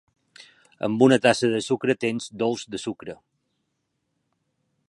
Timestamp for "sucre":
1.67-1.97, 2.87-3.19